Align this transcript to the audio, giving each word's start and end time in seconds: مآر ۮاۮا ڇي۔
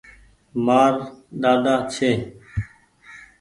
مآر 0.65 0.93
ۮاۮا 1.41 1.75
ڇي۔ 1.93 2.11